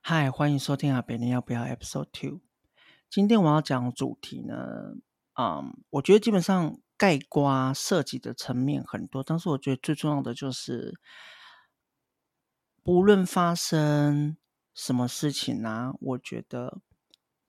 [0.00, 2.40] 嗨，欢迎收听阿北，你要不要 Episode Two？
[3.10, 4.94] 今天我要讲主题呢，
[5.38, 10.98] 嗯，我觉得基本上盖瓜涉及的层面很多，但是我觉得最重要的就是，
[12.82, 14.36] 不论发生
[14.74, 16.80] 什么事情呢，我觉得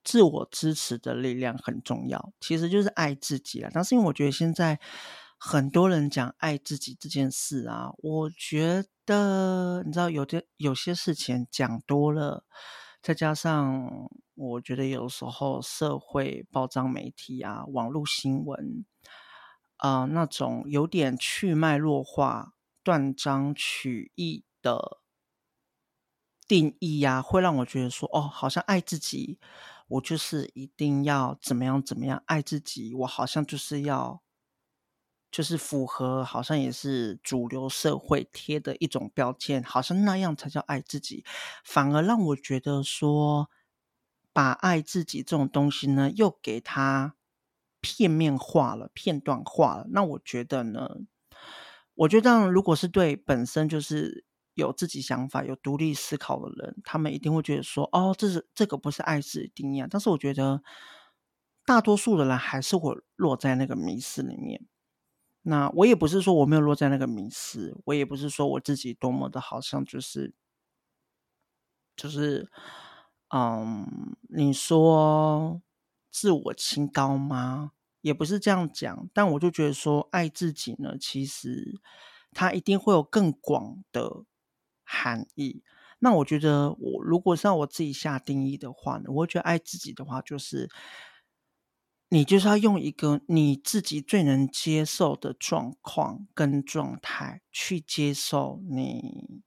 [0.04, 3.70] 自我支持的力量很重要，其实就是爱自己啊。
[3.72, 4.78] 但是因为我觉得现在
[5.42, 9.82] 很多人讲爱自己这件事啊，我觉得。
[9.84, 12.44] 你知道有的有些事情讲多了，
[13.02, 18.84] 再加上我觉得有时候社会报章媒体啊、网络新闻
[19.78, 22.52] 啊、那种有点去脉络化、
[22.84, 24.98] 断章取义的
[26.46, 29.40] 定义呀、啊，会让我觉得说，哦，好像爱自己，
[29.88, 34.22] 我就是一定要怎么样怎么样爱自己，我好像就是要。
[35.30, 41.24] 就是符合，好像也是主流社会贴的一种标签，好像那样才叫爱自己，
[41.64, 43.48] 反而让我觉得说，
[44.32, 47.14] 把爱自己这种东西呢，又给它
[47.80, 49.86] 片面化了、片段化了。
[49.90, 50.96] 那我觉得呢，
[51.94, 59.86] 我觉得如果是对本身就是有自己想法、有独立思考的人，他们一定会觉得说，哦，这是这个不是爱自己定义啊。
[59.88, 60.62] 但是我觉得，
[61.64, 64.66] 大多数的人还是会落在那个迷思里面。
[65.42, 70.34] 那我也不是说我没有落在那个迷思，我也不是说我自己多么的好像就是，
[71.96, 72.50] 就是，
[73.34, 75.62] 嗯，你说
[76.10, 77.72] 自我清高吗？
[78.02, 81.80] 也不是这样讲，但我就觉得说爱自己呢，其实
[82.32, 84.24] 它一定会有更广的
[84.84, 85.62] 含义。
[86.00, 90.68] 那我觉得我如果是让我自己下定义的话呢，我会觉得爱自己的话就是。
[92.12, 99.42] 你就是要用一个你自己最能接受的状况跟状态去接受你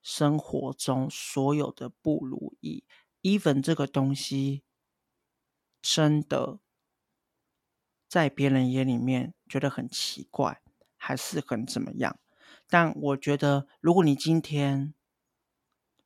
[0.00, 2.84] 生活中所有的不如意
[3.22, 4.62] ，even 这个东西
[5.82, 6.60] 真的
[8.08, 10.62] 在别人眼里面觉得很奇怪，
[10.96, 12.20] 还是很怎么样？
[12.68, 14.94] 但我觉得，如果你今天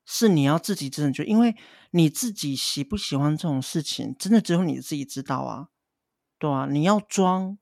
[0.06, 1.54] 是你要自己真的就，因为
[1.90, 5.68] 你自己喜不喜欢这种事情，真的只有你自己知道啊。
[6.38, 7.58] 对啊，你要装，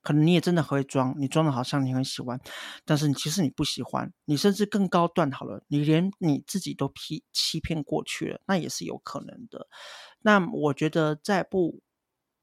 [0.00, 2.40] 可能你也真的会装，你装的好像你很喜欢，
[2.84, 9.68] 但是你其实你不喜欢，你甚至更高段好了，你连你自己都骗欺骗过去了，那也是有可能的。
[10.20, 11.80] 那我觉得在不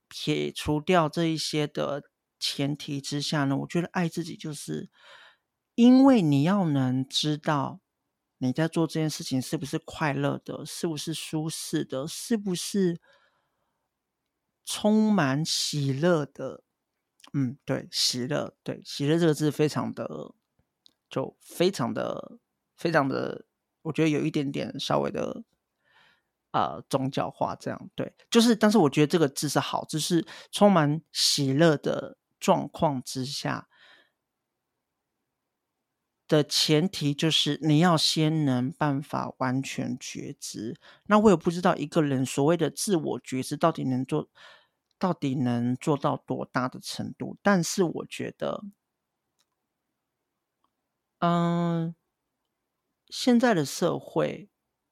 [0.09, 2.03] 撇除掉这一些的
[2.39, 4.89] 前提之下呢，我觉得爱自己就是，
[5.75, 7.79] 因为你要能知道
[8.39, 12.99] 你在做这件事情是不是快乐的，是不是舒适的，是不是。
[14.71, 16.61] 充满喜乐的，
[17.33, 20.35] 嗯，对，喜乐，对，喜乐这个字非常的，
[21.09, 22.37] 就非常的，
[22.77, 23.45] 非常的，
[23.81, 25.43] 我觉得有一点点稍微的，
[26.51, 33.67] 呃，宗教化，这样，对，就是，但是我觉得这个字是好，就是充满喜乐的状况之下
[36.27, 40.77] 的前提，就是你要先能办法完全觉知。
[41.07, 44.29] 那我也不知道一个人所谓的自我觉知到底能做。
[44.99, 47.37] 到底能做到多大的程度？
[47.41, 48.63] 但是我觉得，
[51.19, 51.95] 嗯，
[53.07, 54.49] 现在的社会，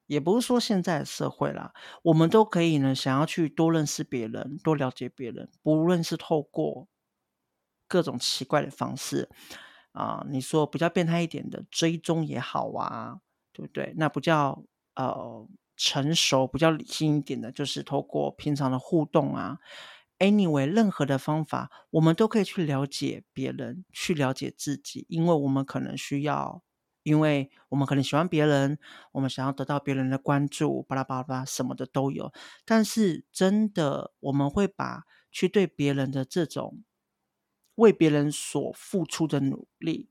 [0.08, 1.74] 也不是说现在的社会啦，
[2.04, 6.88] 我们都可以呢，想要去多认识别人，多了解别人，不论是透过
[7.88, 9.30] 各种奇怪的方式
[9.92, 13.20] 啊，你说比较变态一点的追踪也好啊，
[13.52, 13.94] 对不对？
[13.98, 14.64] 那不叫
[14.96, 19.60] 呃成熟，比较理性一点的，就是透过平常的互动啊。
[20.20, 26.64] Anyway，任何的方法，我们都可以去了解别人，去了解自己，因为我们可能需要，
[27.04, 28.80] 因为我们可能喜欢别人，
[29.12, 32.34] 我们想要得到别人的关注，巴拉巴拉巴拉，什么的都有。
[32.66, 36.84] 但是，真的，我们会把去对别人的这种
[37.76, 40.10] 为别人所付出的努力，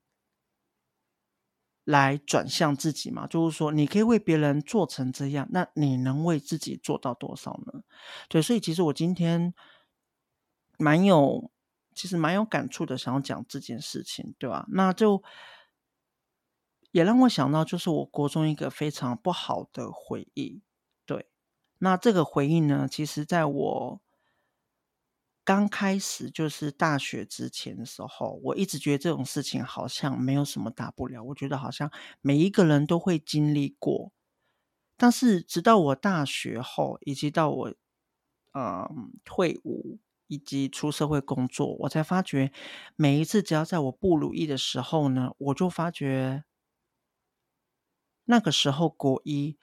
[1.82, 3.26] 来转向自己嘛？
[3.26, 7.82] 就是说，你可以为别人做成这样，那你能为自己做到多少呢？
[8.28, 9.52] 对，所以其实我今天。
[10.78, 11.50] 蛮有，
[11.94, 14.66] 其实蛮有感触的，想要讲这件事情，对吧？
[14.70, 15.22] 那就
[16.92, 20.62] 也让我想到，就是我国中一个非常不好的回忆。
[21.04, 21.28] 对，
[21.78, 24.00] 那这个回忆呢，其实在我
[25.44, 31.90] 刚开始就是大学之前的时候，我一直觉得这种事情好像没有什么大不了，我觉得好像
[32.20, 34.12] 每一个人都会经历过。
[34.96, 37.74] 但是直到我大学后，以及到我
[38.54, 39.98] 嗯退伍。
[40.26, 42.52] 以及出社会工作，我才发觉，
[42.96, 46.44] 每一次只要在我不如意的时候呢，我就发觉
[48.24, 49.56] 那个时候国一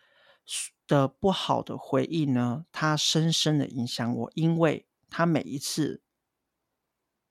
[0.87, 6.01] 的不好的回忆呢，它深深的影响我，因为它每一次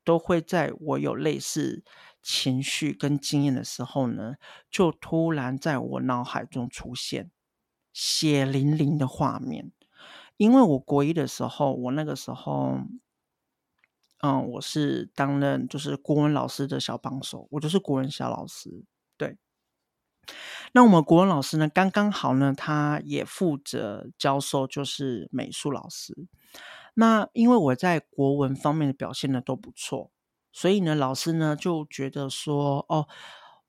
[0.03, 1.83] 都会在我有类似
[2.21, 4.35] 情绪跟经验的时候呢，
[4.69, 7.31] 就突然在我脑海中出现
[7.91, 9.71] 血淋淋的画面。
[10.37, 12.79] 因为我国一的时候，我那个时候，
[14.25, 18.85] 嗯，我是担任就是国文老师的小帮手，我就是国文小老师，
[19.17, 19.37] 对。
[20.71, 26.15] 那我们国文老师呢，刚刚好呢，他也负责教授，就是美术老师。
[26.93, 30.09] 那因为我在国文方面的表现呢都不错，
[30.53, 33.09] 所以呢，老师呢就觉得说，哦，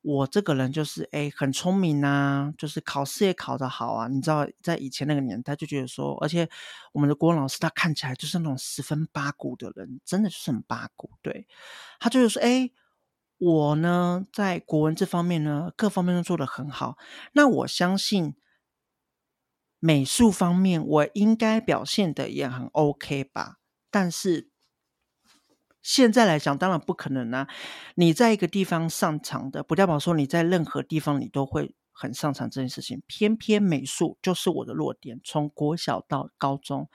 [0.04, 4.06] 我这个人就是诶很聪明啊，就是考试也考得好啊。
[4.06, 6.46] 你知道，在以前那个年代，就觉得说，而且
[6.92, 11.10] 我们的国文老师他看起来就是那种十分八股的人，真的就是很八股。
[11.22, 11.46] 对，
[11.98, 12.70] 他就是说，诶
[13.38, 16.98] 我呢，在国文这方面呢，各方面都做得很好。
[17.32, 18.34] 那我相信
[19.80, 23.56] 美术方面，我应该表现得也很 OK 吧？
[23.90, 24.50] 但是
[25.84, 27.48] 现在来讲，当然不可能啊！
[27.94, 33.00] 你在一个地方擅长的，不代表说你在任何地方你都会很擅长这件事情。
[33.06, 36.88] 偏偏美术就是我的弱点，从国小到高中，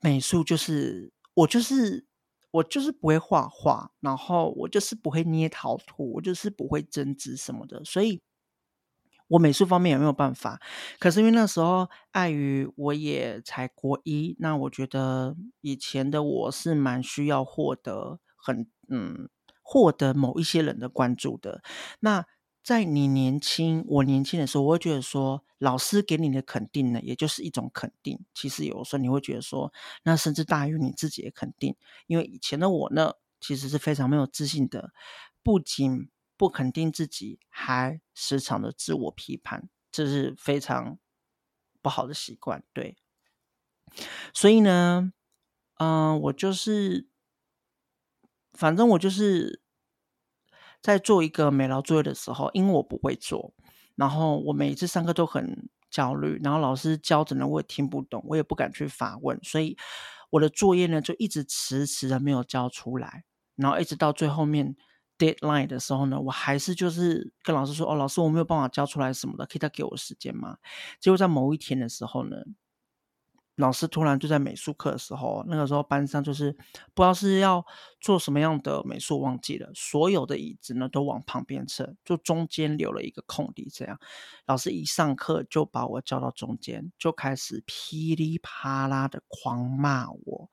[0.00, 2.04] 美术就是我就是。
[2.52, 8.22] 我就是不会画画，然后我就是不会捏陶土，我就是不会针织什么的，所以
[9.28, 10.60] 我美术方面也没有办法。
[10.98, 19.28] 可是因为那时候碍于我也才国一，那我觉得以前的我是蛮需要获得很嗯
[19.62, 21.62] 获得某一些人的关注的。
[22.00, 22.24] 那
[22.62, 28.18] 在你年轻，我年轻的时候，我会觉得说，老师给你的肯定呢，也就是一种肯定。
[28.34, 29.72] 其实有时候你会觉得说，
[30.02, 31.76] 那甚至大于你自己的肯定。
[32.08, 34.90] 因为以前的我呢，其实是非常没有自信的，
[35.44, 40.98] 不仅不肯定自己，还时常的自我批判，这是非常
[41.82, 42.64] 不好的习惯。
[42.72, 42.96] 对，
[44.32, 45.12] 所以呢，
[45.78, 47.08] 嗯、我就是，
[48.52, 49.62] 反正我就是。
[50.82, 53.52] 在做一个美劳作业的时候，因为我不会做，
[53.96, 59.76] 然后我每一次上课都很焦虑，然后老师教着呢，我也听不懂，我也不敢去发问，所以
[60.30, 63.24] 我的作业呢就一直迟迟的没有交出来，
[63.56, 64.76] 然后一直到最后面
[65.18, 70.58] deadline 的时候呢，我还是就是跟老师说：“哦，老师，我没有办法交出来什么的，可以再给我时间吗？”
[71.00, 72.36] 结果在某一天的时候呢。
[73.58, 76.52] 老师突然就在美术课的时候，那个时候班上就是
[76.92, 77.64] 不知道是要
[78.02, 79.70] 做什么样的美术，忘记了。
[79.74, 83.66] 所有的椅子呢都往旁边撤，就中间留了一个空地。
[83.72, 83.98] 这样，
[84.44, 90.50] 老师一上课就把我叫到中间，就开始噼里啪啦的狂骂我，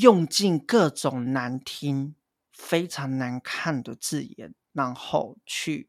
[0.00, 2.14] 用尽各种难听、
[2.52, 5.88] 非常难看的字眼，然后去。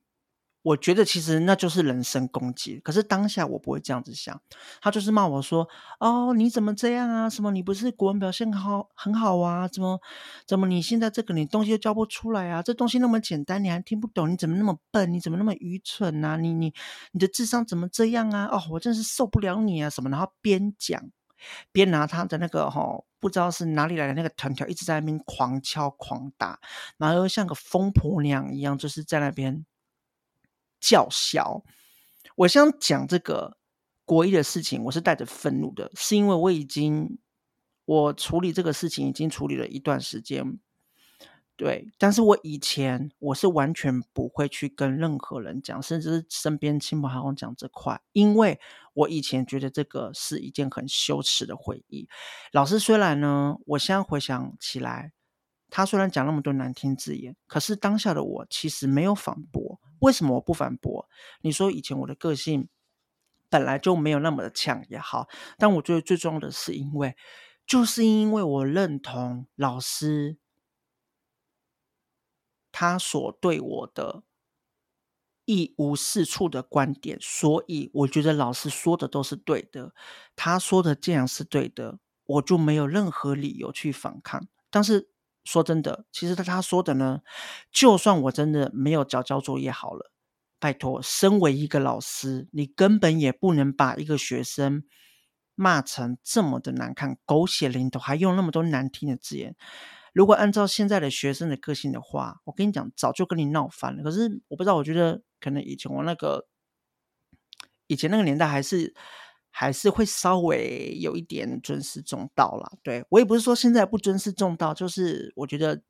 [0.63, 4.41] 我觉得其实那就是人身攻击，可是当下我不会这样子想，
[4.81, 5.65] 他就是骂我说
[6.01, 7.29] ：“哦，你怎么这样啊？
[7.29, 9.65] 什么你不是国文表现好很好啊？
[9.69, 10.01] 怎么
[10.45, 12.61] 怎么你现在这个你东西都教不出来啊？
[12.61, 14.29] 这东西那么简单你还听不懂？
[14.29, 15.13] 你怎么那么笨？
[15.13, 16.35] 你怎么那么愚蠢啊？
[16.35, 16.73] 你你
[17.13, 18.49] 你的智商怎么这样啊？
[18.51, 19.89] 哦，我真是受不了你啊！
[19.89, 20.09] 什么？
[20.09, 21.01] 然后边讲
[21.71, 26.59] 边拿他的那个哈、哦，不知道是哪里来的那个藤条，一直在那边狂敲狂打，
[26.97, 29.65] 然后又像个疯婆娘一样，就是在那边。
[30.79, 31.63] 叫嚣！
[32.35, 33.57] 我想讲这个
[34.05, 37.17] 国一的事情，我是带着愤怒的，是因为我已经
[37.85, 40.59] 我处理这个事情已经处理了一段时间，
[41.57, 48.59] 对，但是我以前我是完全不会去跟任何人讲，甚至是身边亲朋好友讲这块，因为
[48.93, 52.07] 我以前觉得这个是一件很羞耻的回忆。
[52.51, 55.13] 老师虽然呢，我现在回想起来，
[55.71, 59.79] 他虽然讲那么多难听字眼，可是当下的我其实没有反驳。
[60.01, 61.09] 为什么我不反驳？
[61.41, 62.69] 你说以前我的个性
[63.49, 67.15] 本来就没有那么的强也好，但我觉得最重要的是，因为
[67.65, 70.37] 就是因为我认同老师
[72.77, 74.21] 他所对我的
[75.45, 79.93] 一无是处的观点，所以我觉得老师说的都是对的。
[80.35, 84.47] 他说的这样是对的，我就没有任何理由去反抗。
[84.69, 85.09] 但是。
[85.47, 87.21] 说真的，其实他他说的呢，
[87.71, 90.11] 就算我真的没有交交作业好了，
[90.59, 94.83] 拜托，身为一个老师，你根本也不能把一个学生
[95.55, 99.55] 骂成这么的难看，狗血淋头，还用那么多难听的字眼。
[100.17, 104.01] 如果按照现在的学生的个性的话，我跟你讲，早就跟你闹翻了。
[104.01, 106.47] 可是我不知道，我觉得可能以前我那个
[107.85, 108.95] 以前那个年代还是。
[109.49, 115.81] 还是会稍微有一点尊师重道啦，对，我也不是说现在不尊师重道，就是我觉得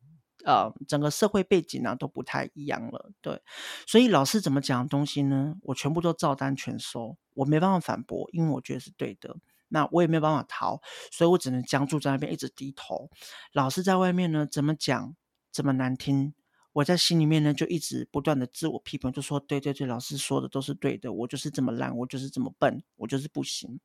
[0.45, 3.11] 呃整个社会背景啊都不太一样了。
[3.21, 3.41] 对，
[3.85, 5.55] 所以老师怎么讲的东西呢？
[5.63, 9.35] 我全部都照单全收，我没办法反驳，因为我觉得是对的。
[9.69, 10.81] 那我也没有办法逃，
[11.11, 13.09] 所以我只能僵住在那边，一直低头。
[13.51, 15.15] 老师在外面呢，怎么讲
[15.51, 16.33] 怎么难听，
[16.71, 23.79] 我在心里面呢就一直不断的自我批评，就说对对对，老师说的都是对的，我就是这么烂，我就是这么笨，我就是不行。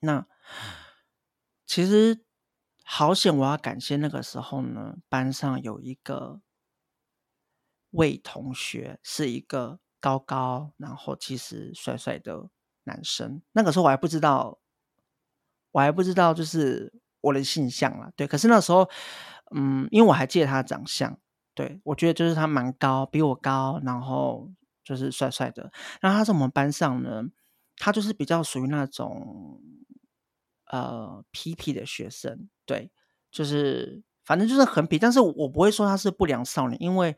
[0.00, 0.26] 那
[1.66, 2.24] 其实
[2.84, 6.40] 好险，我要感谢那个时候呢，班上有一个
[7.90, 12.50] 魏同学，是一个高高，然后其实帅帅的
[12.84, 13.42] 男生。
[13.52, 14.58] 那个时候我还不知道。
[15.76, 16.90] 我还不知道，就是
[17.20, 18.26] 我的性向啦，对。
[18.26, 18.88] 可是那时候，
[19.54, 21.18] 嗯，因为我还记得他的长相，
[21.54, 24.50] 对，我觉得就是他蛮高，比我高，然后
[24.82, 25.70] 就是帅帅的。
[26.00, 27.24] 然后他在我们班上呢，
[27.76, 29.60] 他就是比较属于那种，
[30.70, 32.90] 呃，皮皮的学生，对，
[33.30, 34.98] 就是反正就是很皮。
[34.98, 37.14] 但是我不会说他是不良少年，因为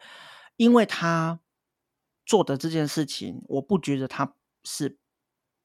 [0.56, 1.38] 因为他
[2.26, 4.34] 做的这件事情，我不觉得他
[4.64, 4.98] 是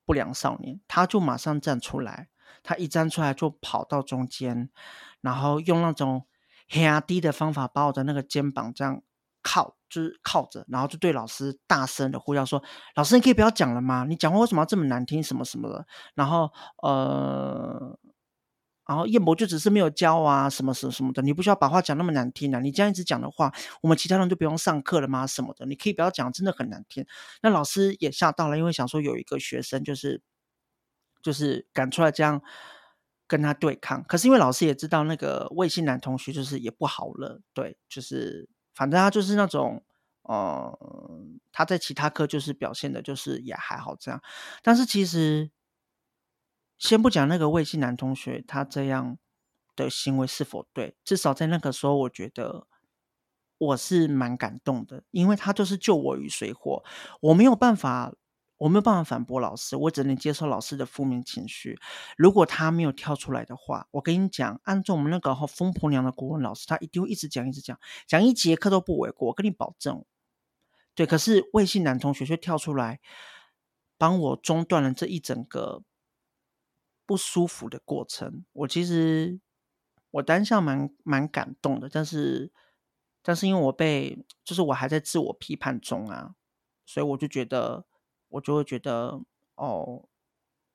[0.06, 2.30] 不良少年，他就马上站出来。
[2.64, 4.70] 他一站出来就跑到中间，
[5.22, 6.26] 然后用那种
[6.70, 9.04] 很低的方法把我的那个肩膀这样
[9.42, 12.64] 靠，就是靠着，然后就对老师大声的呼叫说
[12.96, 14.06] ：“老师，你可以不要讲了吗？
[14.08, 15.22] 你讲话为什么要这么难听？
[15.22, 16.50] 什么什么的？”然后
[16.82, 18.00] 呃，
[18.88, 22.62] 然后燕博就只是没有教啊，什么什么什么的，你不需要把话讲那么难听啊！
[22.62, 25.28] 你这样一直讲的话，我们其他人就不用上课了吗？
[25.28, 27.06] 什么的，你可以不要讲，真的很难听。
[27.42, 30.22] 那老师也吓到了，因为想说有一个学生就是。
[31.24, 32.40] 就是敢出来这样
[33.26, 39.84] 跟他对抗，可是因为老师也知道那个魏姓男同学就是也不好了，对，就是反正他就是那种，
[40.24, 40.78] 呃，
[41.52, 44.22] 他在其他科就是表现的就是也还好这样，
[44.62, 45.50] 但是其实
[46.78, 49.18] 先不讲那个魏姓男同学他这样
[49.76, 52.68] 的行为是否对，至少在那个时候我觉得
[53.58, 56.84] 我是蛮感动的，因为他就是救我于水火，
[57.22, 58.14] 我没有办法。
[58.64, 61.78] 我没有办法反驳老师，我只能接受老师的负面情绪。
[62.16, 67.78] 如果他没有跳出来的话，我跟你讲，按照我们那个疯婆娘的国文老师，他一定会一直讲，一直讲，
[68.08, 69.28] 讲一节课都不为过。
[69.28, 70.06] 我跟你保证，
[70.96, 71.06] 对。
[71.06, 73.02] 可是魏姓男同学却跳出来，
[73.98, 75.84] 帮我中断了这一整个
[77.06, 78.46] 不舒服的过程。
[78.54, 79.42] 我其实
[80.12, 82.54] 我当下蛮蛮感动的，但是
[83.22, 86.36] 但是因为我被就是我还在自我批判中啊，
[86.86, 87.86] 所以我就觉得。
[88.34, 89.22] 我就会觉得
[89.56, 90.04] 哦，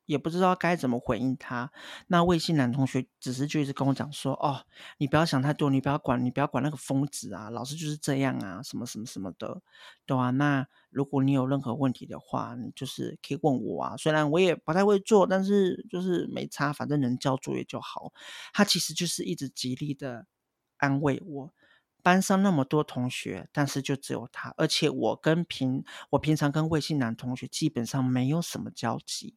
[0.06, 1.70] 也不知道该怎么回应他。
[2.06, 4.64] 那魏姓男同学只是就一直跟我讲说：“哦，
[4.98, 9.60] 你不要想太多，你不要管，你不要管那个疯子啊，老师就是这样啊，什么什么什么的，
[10.06, 10.30] 对啊。
[10.30, 13.96] 那如果你有任何问题的话，你就是可以问我啊。
[13.96, 18.12] 虽然我也不太会做，但是就是没差，反正能交作业就好。
[18.54, 20.26] 他其实就是一直极力的
[20.78, 21.52] 安慰我。”
[22.02, 29.36] 班上那么多同学，但是就只有他，而且我跟平我平常跟魏姓男同学基本上没有什么交集，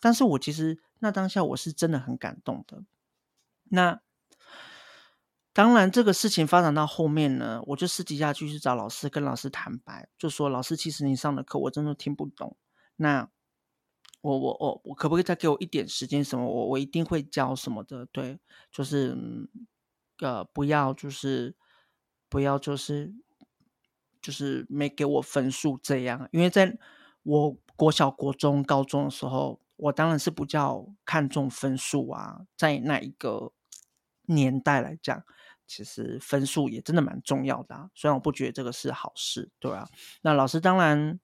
[0.00, 2.84] 但是我其实那当下我是真的很感动的。
[3.64, 4.00] 那
[5.52, 12.56] 当然，这个事情发展到后面呢，我就私底下继续找老师，跟老师坦白，就说老师，其实你上的课我真的听不懂，
[12.96, 13.28] 那
[14.20, 16.22] 我我我我可不可以再给我一点时间？
[16.22, 16.46] 什么？
[16.46, 18.06] 我我一定会教什么的？
[18.06, 18.38] 对，
[18.70, 19.16] 就是。
[20.22, 21.54] 呃，不要就是
[22.28, 23.12] 不要就是
[24.20, 26.78] 就是没给我分数这样，因为在
[27.24, 32.42] 我国小、国中、高中的时候，我当然是比较看重分数啊。
[32.56, 33.52] 在那一个
[34.26, 35.24] 年代来讲，
[35.66, 37.90] 其实分数也真的蛮重要的啊。
[37.94, 39.88] 虽然我不觉得这个是好事，对啊。
[40.22, 41.18] 那老师当然。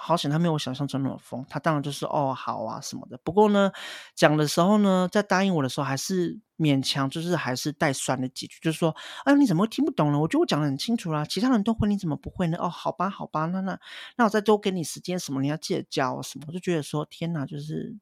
[0.00, 1.44] 好险，他没有我想象中那么疯。
[1.48, 3.18] 他当然就是哦，好啊什么的。
[3.24, 3.72] 不过呢，
[4.14, 10.18] 讲的时候呢，在答应我的时候，还是勉强，就是还是带酸了几句，就是说，哎，你怎么会听不懂呢？
[10.18, 12.56] 我觉得我讲的很清楚啦，其他人都会，你怎么不会呢？
[12.58, 13.78] 哦，好吧，好吧，那那
[14.16, 16.44] 那我再多给你时间，什么你要记得教什么。
[16.48, 17.96] 我就觉得说，天哪，就是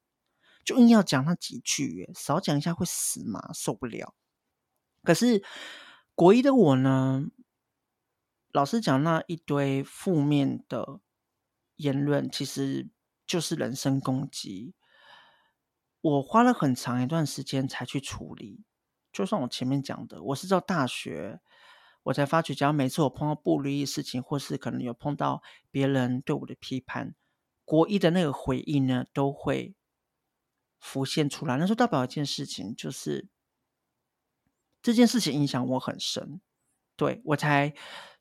[0.64, 4.14] 就硬要讲那几句，少讲一下会死嘛，受不了。
[5.02, 5.42] 可是
[6.14, 7.24] 国一的我呢，
[8.52, 11.00] 老师讲那一堆负面的。
[11.76, 12.88] 言论其实
[13.26, 14.74] 就是人身攻击，
[16.00, 18.64] 我花了很长一段时间才去处理。
[19.12, 21.40] 就像我前面讲的，我是到大学
[22.04, 27.14] 我才发觉，只要每次我碰到不如意事情，或是可能有碰到别人对我的批判，
[27.64, 29.74] 国一的那个回忆呢，都会
[30.78, 31.56] 浮现出来。
[31.56, 33.28] 那时候代表一件事情，就是
[34.80, 36.40] 这件事情影响我很深。
[36.94, 37.74] 对，我才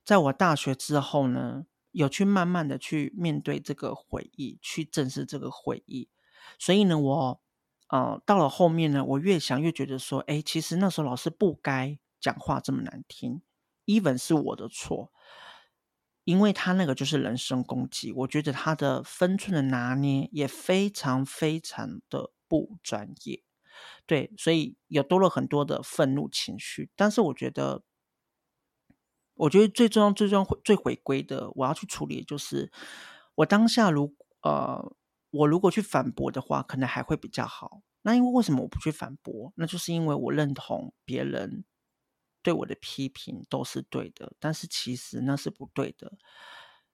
[0.03, 1.65] 在我大学之后呢。
[1.95, 6.09] 有去慢慢的去面对这个回忆，去正视这个回忆。
[6.59, 7.41] 所以呢，我
[7.87, 13.41] 呃到了后面呢，我越想越觉得说，哎，其实那时候老师不该讲话这么难听
[13.85, 15.13] ，even 是我的错，
[16.25, 23.41] 因为他那个就是人身攻击，我觉得他的分寸的拿捏也非常非常的不专业，
[24.05, 27.83] 对，所以有多了很多的愤怒情绪，但是我觉得。
[29.35, 32.71] 我觉得最重要、最重要、最回归的，我要去处理的就是，
[33.35, 34.95] 我当下如呃，
[35.31, 37.81] 我如果去反驳的话，可能还会比较好。
[38.03, 39.51] 那因为为什么我不去反驳？
[39.55, 41.65] 那就是因为我认同别人
[42.41, 46.13] 对我的批评都是对的，但是其实那是不对的。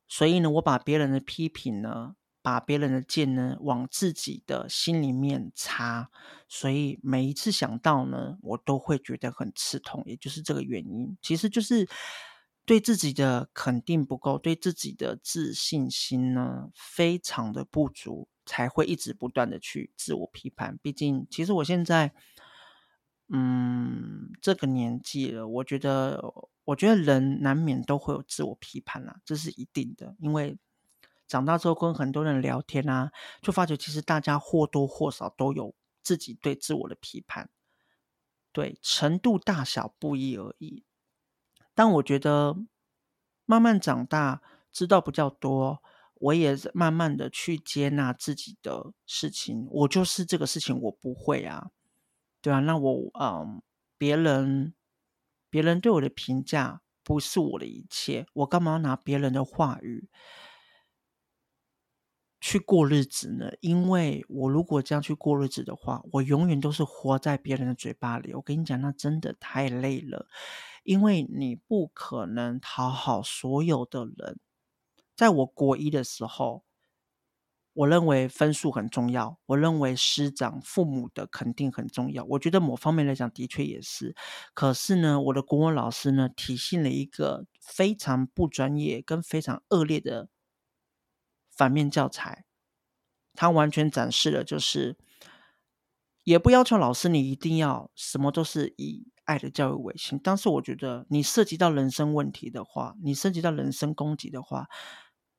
[0.08, 6.10] 所以呢，我把别人的批评呢，把别人的剑呢，往自己的心里面插。
[6.48, 11.16] 所以每一次想到呢，我都会觉得很刺痛，也就是这个原因。
[11.22, 11.88] 其实就是。
[12.66, 20.78] 对自己的肯定不够，对自己的自信心呢，非常的不足，才会一直不断的去自我批判。
[20.82, 22.14] 毕竟，其实我现在，
[23.30, 26.24] 嗯，这个年纪了，我觉得，
[26.64, 30.16] 我觉得人难免都会有自我批判啦，这是一定的。
[30.20, 30.58] 因为
[31.28, 37.50] 长大之后跟很多人聊天啊，就发觉其实大家或多或少都有自己对自我的批判，
[38.54, 40.84] 对，程度大小不一而已。
[41.82, 42.56] 但我觉得，
[43.44, 45.82] 慢慢长大，知道比较多，
[46.14, 49.68] 我也慢慢的去接纳自己的事情。
[49.68, 51.72] 我就是这个事情，我不会啊，
[52.40, 52.60] 对啊。
[52.60, 53.64] 那我，嗯，
[53.98, 54.76] 别人，
[55.50, 60.08] 别人对我的评价不是我的一切，我干嘛要拿别人的话语
[62.42, 63.52] 去过日子呢？
[63.62, 68.34] 因为我如果这样去过日子的话，我永远都是活在别人的嘴巴里。
[68.34, 70.28] 我跟你讲，那真的太累了。
[70.84, 74.40] 因为你不可能讨好所有的人。
[75.16, 76.64] 在我国一的时候，
[77.74, 82.26] 我认为分数很重要，我认为师长、父母的肯定很重要。
[82.26, 84.16] 我觉得某方面来讲，的确也是。
[84.56, 90.28] 可是呢，我的国文老师呢，体现了一个非常不专业跟非常恶劣的
[91.52, 92.46] 反面教材。
[93.34, 94.98] 他完全展示了，就是
[96.24, 99.12] 也不要求老师你一定要什么都是以。
[99.26, 104.68] 爱的教育为先，但是我觉得你涉及到人生问题的话，你涉及到人身攻击的话，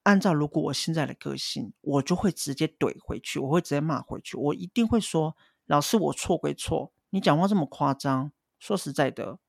[0.05, 9.41] 按照如果我现在的个性，我就会直接怼回去，我会直接骂回去，我一定会说：“老师，我错归错，你讲话这么夸张。”说实在的，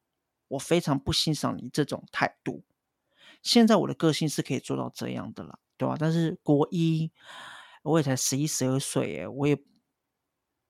[0.50, 2.66] 我非常不欣赏你这种态度。
[3.42, 5.96] 现在我的个性是可以做到这样的了，对吧？
[6.00, 7.12] 但是国一
[7.84, 9.58] 我也才十一十二岁，哎，我也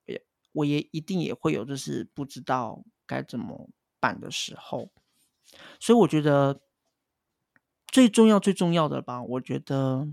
[0.06, 2.84] 也我也一定也会有，就是不知道。
[3.06, 3.68] 该怎么
[4.00, 4.90] 办的时候，
[5.78, 6.62] 所以我觉得
[7.86, 10.08] 最重要、最重要的吧，我觉得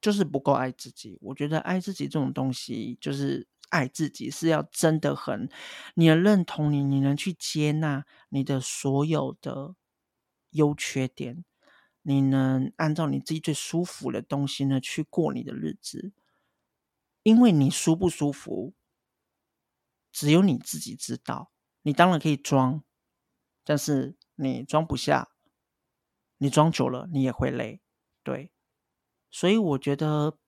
[0.00, 1.18] 就是不够爱自己。
[1.20, 5.46] 我觉得爱自己这种东西，就是爱自己是要真的很，
[5.94, 9.74] 你能认同你，你能去接纳你的所有的
[10.52, 11.44] 优缺点，
[12.06, 16.12] 你能按照你自己最舒服的东西呢去过你的日子，
[17.22, 18.74] 因为你舒不舒服，
[20.12, 21.50] 只有你自己知道。
[21.80, 22.84] 你当然可以装，
[23.64, 25.30] 但是你装不下，
[26.36, 27.80] 你装久了你也会累，
[28.22, 28.52] 对。
[29.30, 30.38] 所以我觉得，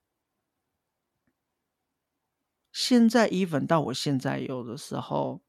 [2.72, 5.42] 现在 even 到我现在有的时候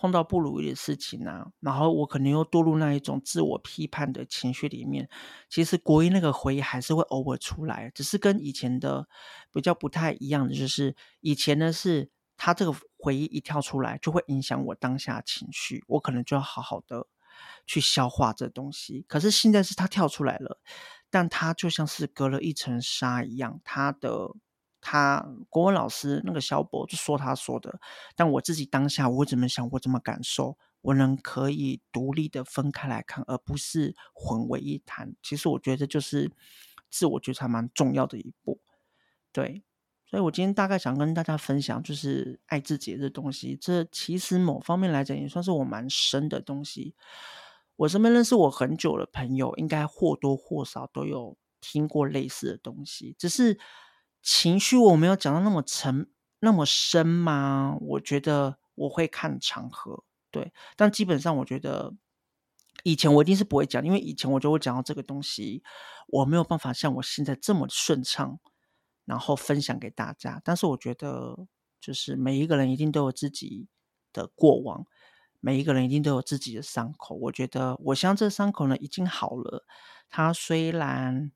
[0.00, 5.08] 碰到不如意的事情啊，然后我可能又堕入那一种自我批判的情绪里面。
[5.48, 9.06] 其实国一那个回忆还是会偶尔出来，只是跟以前的
[9.52, 12.10] 比较不太一样的，就是以前呢是。
[12.42, 17.06] 他这个回忆一跳出来，就会影响我当下情绪，我可能就要好好的
[17.66, 19.04] 去消化这东西。
[19.06, 20.58] 可是现在是他跳出来了，
[21.10, 23.60] 但他就像是隔了一层纱一样。
[23.62, 24.30] 他的
[24.80, 27.80] 他国文老师那个小博就说他说的，
[28.14, 35.14] 但我自己当下我怎么想，我怎么感受，我能可以独立的分开来看，而不是混为一谈。
[35.22, 36.30] 其实我觉得就是
[36.88, 38.60] 自我觉察蛮重要的一步，
[39.32, 39.62] 对。
[40.06, 43.56] 所以我今天大概想跟大家分享，就是爱自己的这东西。
[43.60, 46.96] 这其实某方面来讲，也算是我蛮深的东西。
[47.76, 53.14] 我身边认识我很久的朋友，应该或多或少都有听过类似的东西。
[53.16, 53.56] 只是
[54.22, 57.76] 情绪我没有讲到那么沉、那么深吗？
[57.80, 60.52] 我觉得我会看场合，对。
[60.76, 61.94] 但基本上，我觉得
[62.82, 65.62] 以前我一定是不会讲，因为以前我就会讲到这个东西，
[66.08, 68.38] 我没有办法像我现在这么顺畅。
[69.06, 71.36] 然后分享给大家，但是我觉得，
[71.80, 73.66] 就是每一个人一定都有自己
[74.12, 74.86] 的过往，
[75.40, 77.16] 每一个人一定都有自己的伤口。
[77.16, 79.66] 我觉得，我相信这伤口呢已经好了。
[80.08, 81.32] 它虽然，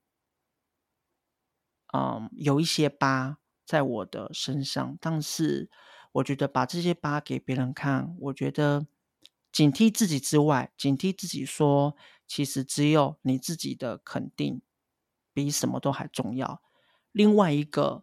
[1.95, 5.71] 嗯，有一些疤在我的身上，但是
[6.11, 8.89] 我觉得把这些疤给别人看，我觉得
[9.53, 11.95] 警惕自己之外，警惕自己说，
[12.27, 14.61] 其实只有你自己的肯定
[15.33, 16.61] 比什么都还重要。
[17.13, 18.03] 另外一个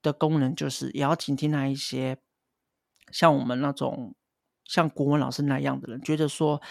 [0.00, 2.16] 的功能就是，也要警惕那一些
[3.12, 4.14] 像我们那种
[4.64, 6.62] 像国文老师那样的人，觉得说，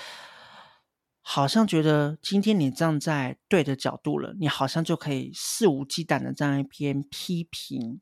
[1.30, 8.00] 好像觉得今天你站在对的角度了，你好像就可以肆无忌惮的在一篇批评，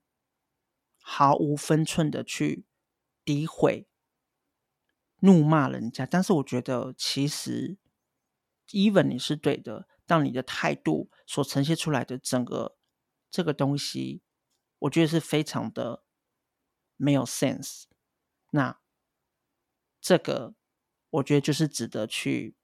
[1.02, 2.66] 毫无分寸的去
[3.26, 3.88] 诋毁、
[5.22, 6.06] 怒骂人家。
[6.06, 7.80] 但是我觉得，其实
[8.68, 12.78] ，even 你是对的，当你的态度所呈现出来的整个
[13.32, 14.22] 这个东西。
[14.78, 16.04] 我觉得是非常的
[16.96, 17.86] 没有 sense。
[18.52, 18.80] 那
[20.00, 20.54] 这个
[21.10, 22.56] 我觉得就是值得去、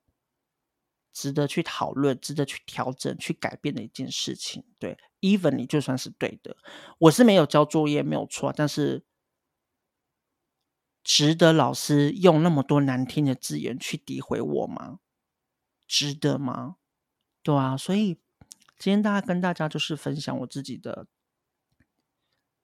[1.13, 4.63] 值得去讨论、值得去调整、去改变的一件事情。
[4.79, 6.55] 对，even 你就算是对的，
[6.99, 9.03] 我是没有交作业没有错，但是
[11.03, 14.99] 值得老师用那么多难听的字眼去诋毁我吗？
[15.87, 16.77] 值得吗？
[17.43, 18.19] 对啊，所以
[18.77, 21.07] 今天大家跟大家就是分享我自己的。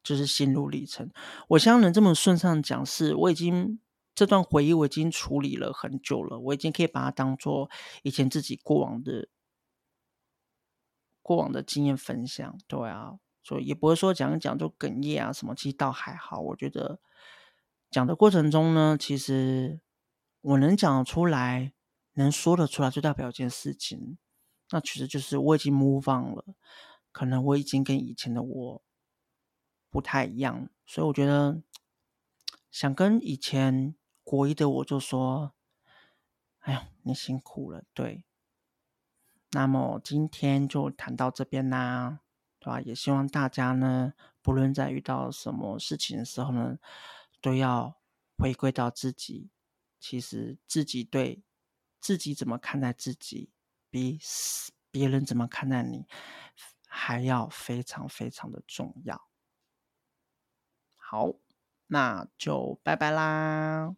[0.03, 1.11] 就是心路历程，
[1.49, 3.77] 我现在能这么顺畅讲，是我已经
[4.17, 7.69] 这段回忆我已经处理了很久了，我已经可以把它当做
[8.01, 9.29] 以前自己过往的
[11.21, 12.57] 过往的经验分享。
[12.65, 16.39] 对啊，所以也不会说讲一讲就哽咽啊什么，其实倒还好。
[16.39, 16.99] 我觉得
[17.91, 19.79] 讲的过程中呢，其实
[20.41, 21.73] 我能讲出来，
[22.13, 24.17] 能说得出来，就代表一件事情，
[24.71, 26.43] 那其实就是我已经 move on 了，
[27.11, 28.81] 可能我已经跟以前的我。
[29.89, 31.61] 不太一样，所以我觉得
[32.69, 33.95] 想跟以前
[34.29, 35.53] 国一的我就说
[36.59, 38.25] ：“哎呀，你辛苦了。”对。
[39.51, 42.19] 那么今天就谈到这边啦，
[42.59, 42.81] 对吧？
[42.81, 46.77] 也希望大家呢，不论在遇到什么事情的时候呢，
[47.39, 47.97] 都要
[48.37, 49.49] 回归到自己。
[49.97, 51.41] 其实自己对
[52.01, 53.49] 自己怎么看待自己，
[53.89, 54.19] 比
[54.91, 56.05] 别人怎么看待你
[56.85, 59.29] 还要非常非常的重要。
[60.97, 61.31] 好，
[61.87, 63.95] 那就拜拜啦。